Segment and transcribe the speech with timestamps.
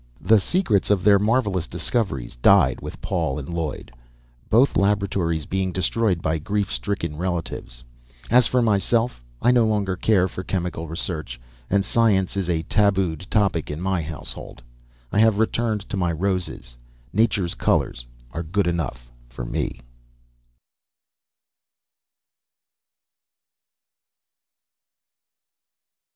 [0.19, 3.91] The secrets of their marvellous discoveries died with Paul and Lloyd,
[4.49, 7.83] both laboratories being destroyed by grief stricken relatives.
[8.31, 13.27] As for myself, I no longer care for chemical research, and science is a tabooed
[13.29, 14.63] topic in my household.
[15.11, 16.77] I have returned to my roses.
[17.13, 19.81] Nature's colors are good enough for me.